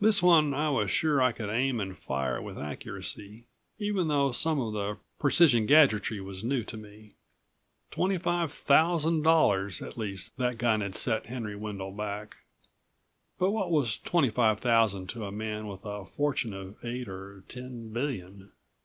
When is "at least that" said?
9.82-10.58